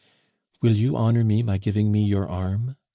[0.63, 2.75] "Will you honor me by giving me your arm?"